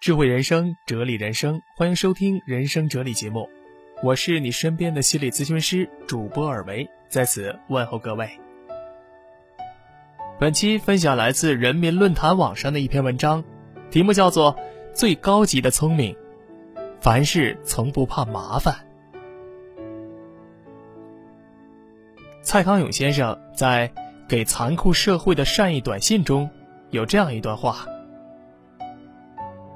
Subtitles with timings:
[0.00, 3.46] 智慧人生，哲理人生，欢迎收听人生哲理节目，
[4.02, 8.26] 我是你身边的心理咨询师主播尔维，在此问候各位。
[10.38, 13.44] 本期分享来自人民论坛网上的一篇文章，
[13.90, 14.54] 题目叫做
[14.94, 16.14] 《最高级的聪明》，
[16.98, 18.74] 凡事从不怕麻烦。
[22.40, 23.86] 蔡康永先生在
[24.26, 26.48] 《给残酷社会的善意短信》中
[26.88, 27.84] 有这样一段话。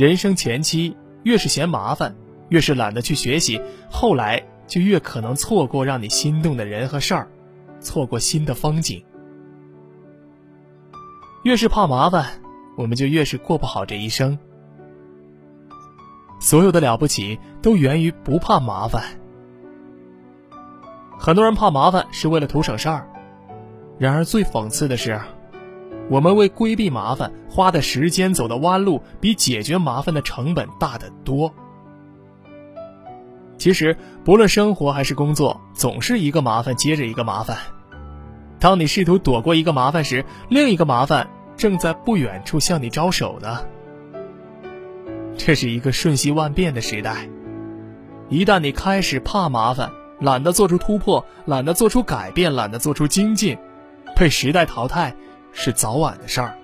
[0.00, 2.16] 人生前期越是嫌麻烦，
[2.48, 7.28] 越是懒得去学习，后来就越可能错过让你心动的人和事儿，
[7.80, 9.04] 错过新的风景。
[11.42, 12.40] 越是怕麻烦，
[12.78, 14.38] 我们就越是过不好这一生。
[16.40, 19.04] 所有的了不起都源于不怕麻烦。
[21.18, 23.06] 很多人怕麻烦是为了图省事儿，
[23.98, 25.20] 然而最讽刺的是。
[26.10, 31.54] 我们为规避麻烦花的时间、走的弯路，比解决麻烦的成本大得多。
[33.56, 37.56] 其实，不论生活还是工作，总是一个麻烦接着一个麻烦。
[38.58, 43.60] 当你试图躲过一个麻烦时，另一个麻烦正在不远处向你招手呢。
[45.36, 47.28] 这是一个瞬息万变的时代，
[48.28, 53.56] 一旦你开始怕麻烦，懒得做出突破，懒得做出改变，懒得做出精进，
[54.16, 55.14] 被时代淘汰。
[55.52, 56.56] 是早晚的事儿，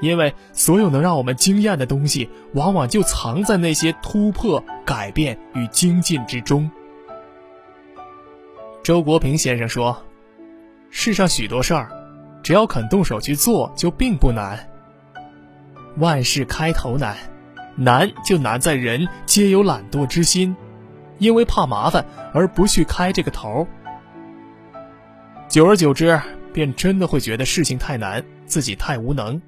[0.00, 6.70] 因为所有能让我们惊艳的东西，往往就藏在那些突破、改变与精进之中。
[8.82, 10.04] 周国平先生说
[10.90, 11.90] ：“世上许多事儿，
[12.42, 14.68] 只要肯动手去做，就并不难。
[15.96, 17.16] 万事开头难，
[17.76, 20.54] 难就难在人皆有懒惰之心，
[21.18, 23.66] 因为怕麻烦而不去开这个头。
[25.48, 26.20] 久而久之。”
[26.54, 29.38] 便真的会觉得事情太难，自己太无能。《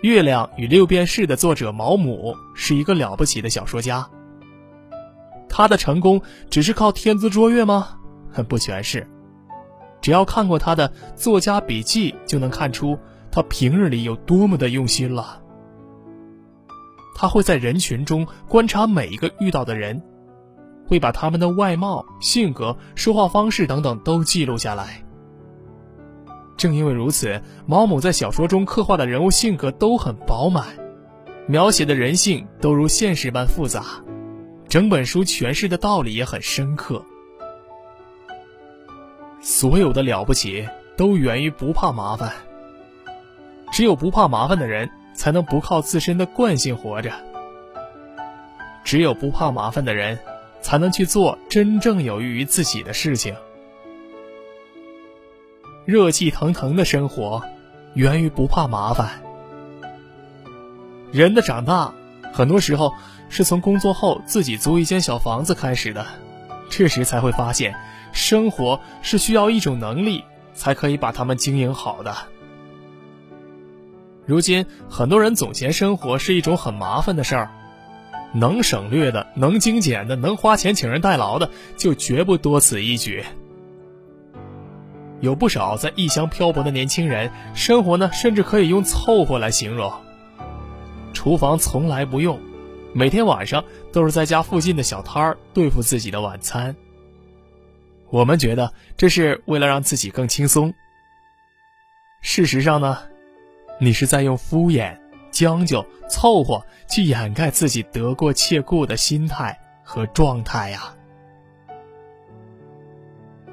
[0.00, 4.08] 月亮与六便士》的作者毛姆是一个了不起的小说家。
[5.48, 7.98] 他的成功只是靠天资卓越吗？
[8.48, 9.06] 不全是。
[10.00, 12.96] 只要看过他的作家笔记，就能看出
[13.32, 15.42] 他平日里有多么的用心了。
[17.16, 20.00] 他会在人群中观察每一个遇到的人。
[20.86, 25.02] 会把他们的外貌、性格、说话方式等等都记录下来。
[26.56, 30.66] 正因为如此，毛姆在小说中刻画的人物性格都很饱满，
[31.46, 33.82] 描写的人性都如现实般复杂，
[34.68, 37.04] 整本书诠释的道理也很深刻。
[39.40, 42.32] 所有的了不起都源于不怕麻烦。
[43.72, 47.10] 只有不怕麻烦的人，才能不靠自身的惯性活着。
[48.84, 50.18] 只有不怕麻烦的人。
[50.64, 53.36] 才能去做真正有益于自己的事情。
[55.84, 57.42] 热气腾腾的生活，
[57.92, 59.22] 源于不怕麻烦。
[61.12, 61.92] 人的长大，
[62.32, 62.94] 很多时候
[63.28, 66.06] 是从工作后自己租一间小房子开始的，
[66.70, 67.78] 这时才会发现，
[68.14, 72.16] 生活是需要一种能力才可以把它们经营好的。
[74.24, 77.50] 如今，很多人总嫌生活是一种很麻烦的事儿。
[78.34, 83.24] 能省略的、能精简的、能花钱请人代劳的，就绝不多此一举。
[85.20, 89.90] 有不少在异乡漂泊的年轻人，生活呢，甚至可以用凑合来形容。
[91.14, 92.38] 厨房从来不用，
[92.92, 96.76] 每天晚上都是在家附近的小摊儿对付自己的晚餐。
[98.10, 100.74] 我们觉得这是为了让自己更轻松。
[102.20, 102.98] 事实上呢，
[103.80, 104.98] 你是在用敷衍。
[105.34, 110.94] 将就凑合去掩盖自己得过且过的心态和状态呀。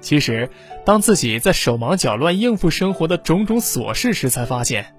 [0.00, 0.48] 其实，
[0.84, 4.94] 当自己在手忙脚乱应付生活的种种琐事时，才发现，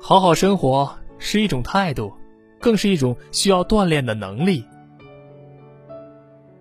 [0.00, 2.14] 好好生活是一种态度，
[2.60, 4.64] 更是一种需要锻炼的能力。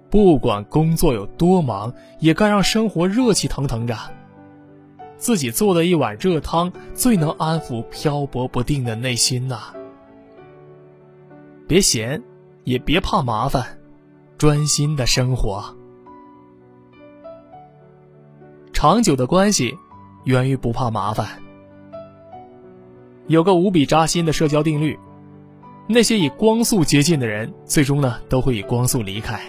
[0.09, 3.95] 不管工作有多忙，也该让生活热气腾腾着。
[5.25, 9.73] 自己做的一碗热汤，最能安抚漂泊不定的内心呐。
[11.67, 12.21] 别闲，
[12.63, 13.79] 也别怕麻烦，
[14.37, 15.75] 专心的生活。
[18.71, 19.75] 长久的关系，
[20.25, 21.27] 源于不怕麻烦。
[23.25, 24.99] 有个无比扎心的社交定律：
[25.87, 29.41] 那些以光速接近的人，最终呢，都会以光速离开。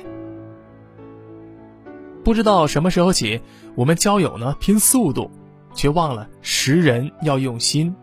[2.24, 3.42] 不知道什么时候起，
[3.74, 5.30] 我们交友呢，拼速度。
[5.76, 7.94] 却忘了识人要用心，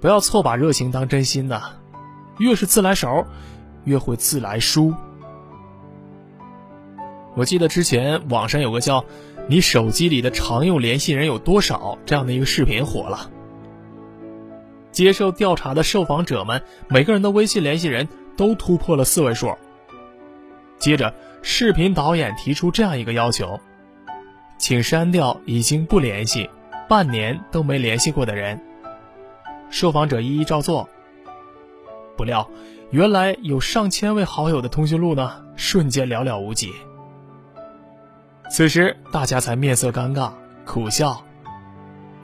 [0.00, 1.72] 不要错把热情当真心呐。
[2.38, 3.26] 越是自来熟，
[3.84, 4.94] 越会自来输。
[7.34, 9.04] 我记得之前网上有个叫
[9.48, 13.30] “你手机里的常用联系人有多少”这样的一个视频火了。
[14.92, 19.54] 接受调查的受访者们每个人的微信联系人都突破了四位数。
[20.78, 23.60] 接着，视频导演提出这样一个要求：
[24.58, 26.48] 请删掉已经不联系、
[26.88, 28.60] 半年都没联系过的人。
[29.70, 30.88] 受访者一一照做。
[32.16, 32.48] 不料，
[32.90, 36.72] 原来有上千位好友的通讯录呢，瞬间寥寥无几。
[38.48, 40.32] 此时，大家才面色尴尬，
[40.64, 41.22] 苦笑。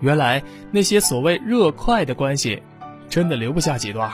[0.01, 2.63] 原来那些所谓热快的关系，
[3.09, 4.11] 真的留不下几段。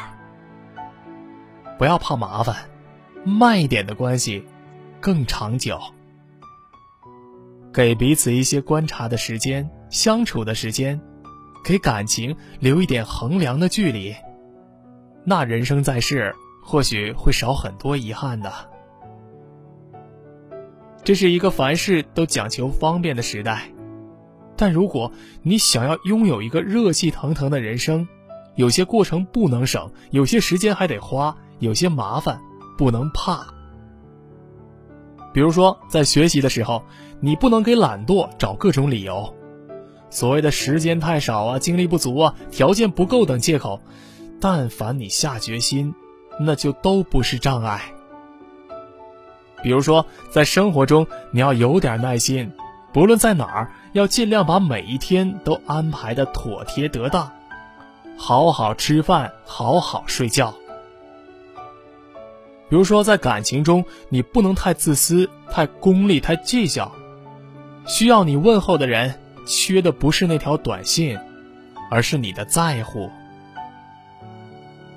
[1.78, 2.56] 不要怕麻烦，
[3.24, 4.44] 慢一点的关系
[5.00, 5.78] 更长久。
[7.72, 11.00] 给彼此一些观察的时间，相处的时间，
[11.64, 14.14] 给感情留一点衡量的距离，
[15.25, 18.52] 那人生在世或许会少很多遗憾的。
[21.05, 23.70] 这是一个凡事都讲求方便的时代。
[24.56, 25.12] 但如果
[25.43, 28.06] 你想要拥有一个热气腾腾的人生，
[28.56, 32.40] 有些过程不能省，有些时间还得花，有些麻烦
[32.76, 33.46] 不能怕。
[35.32, 36.82] 比如说，在学习的时候，
[37.20, 39.32] 你不能给懒惰找各种理由，
[40.10, 43.81] 所谓的时间太少啊、精力不足啊、条件不够等借口，
[44.40, 45.94] 但凡你下决心，
[46.40, 47.82] 那就都不是障碍。
[49.62, 52.50] 比如说，在生活中，你要有点耐心。
[52.93, 57.31] 不论在哪儿，要尽量把每一天都安排的妥帖得当，
[58.16, 60.54] 好好吃饭，好好睡觉。
[62.70, 66.90] 比如说，在感情中，你不能太自私、太功利、太计较。
[67.87, 71.18] 需要你问候的人，缺的不是那条短信，
[71.90, 73.10] 而是你的在乎。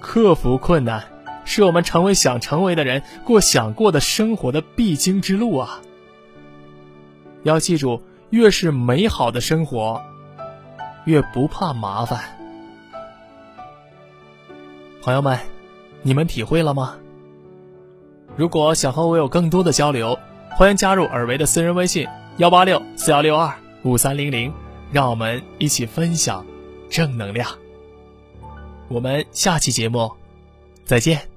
[0.01, 1.01] 克服困难，
[1.45, 5.79] 是我们成为想成为的人、过想过的生活的必经之路啊。
[7.43, 10.01] 要记住，越是美好的生活，
[11.05, 12.37] 越不怕麻烦。
[15.01, 15.39] 朋友们，
[16.01, 16.97] 你们体会了吗？
[18.35, 20.19] 如果想和我有更多的交流，
[20.57, 22.05] 欢迎加入尔维的私人微信：
[22.37, 24.53] 幺八六四幺六二五三零零，
[24.91, 26.45] 让我们一起分享
[26.89, 27.49] 正能量。
[28.87, 30.11] 我们下期节目
[30.85, 31.30] 再见。